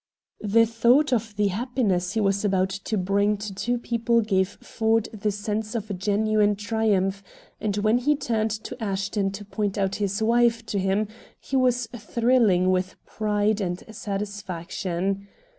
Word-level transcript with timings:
The 0.41 0.65
thought 0.65 1.13
of 1.13 1.35
the 1.35 1.49
happiness 1.49 2.13
he 2.13 2.19
was 2.21 2.43
about 2.43 2.71
to 2.89 2.97
bring 2.97 3.37
to 3.37 3.53
two 3.53 3.73
young 3.73 3.81
people 3.81 4.21
gave 4.21 4.57
Ford 4.59 5.07
the 5.13 5.29
sense 5.31 5.75
of 5.75 5.91
a 5.91 5.93
genuine 5.93 6.55
triumph, 6.55 7.21
and 7.59 7.77
when 7.77 7.99
he 7.99 8.15
turned 8.15 8.49
to 8.49 8.83
Ashton 8.83 9.29
to 9.29 9.45
point 9.45 9.77
out 9.77 9.97
his 9.97 10.19
wife 10.23 10.65
to 10.65 10.79
him 10.79 11.07
he 11.39 11.55
was 11.55 11.85
thrilling 11.95 12.71
with 12.71 12.95
pride 13.05 13.61
and 13.61 13.83
satisfaction. 13.95 15.27